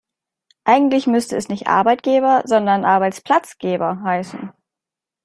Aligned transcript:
Eigentlich 0.63 1.05
müsste 1.05 1.37
es 1.37 1.47
nicht 1.47 1.67
Arbeitgeber, 1.67 2.41
sondern 2.47 2.85
Arbeitsplatzgeber 2.85 4.01
heißen. 4.01 4.51